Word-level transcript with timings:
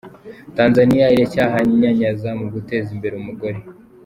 Tanzania 0.57 1.05
iracyahanyanyaza 1.15 2.29
mu 2.39 2.45
guteza 2.53 2.89
imbere 2.95 3.13
umugore. 3.17 3.59